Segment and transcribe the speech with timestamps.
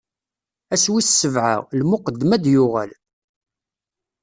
[0.73, 2.91] Ass wis sebɛa, lmuqeddem ad yuɣal.